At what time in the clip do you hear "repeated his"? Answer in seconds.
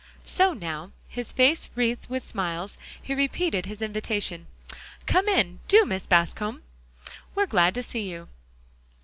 3.13-3.83